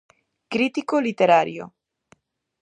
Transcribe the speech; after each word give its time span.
Crítico 0.53 0.95
literario. 1.07 1.63